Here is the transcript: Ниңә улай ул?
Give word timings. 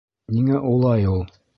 Ниңә 0.37 0.63
улай 0.71 1.07
ул? 1.15 1.25